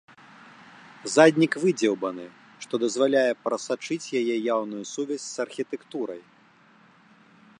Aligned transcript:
Заднік 1.15 1.53
выдзеўбаны, 1.63 2.25
што 2.63 2.73
дазваляе 2.85 3.33
прасачыць 3.45 4.11
яе 4.21 4.35
яўную 4.55 4.81
сувязь 4.93 5.27
з 5.29 5.35
архітэктурай. 5.47 6.21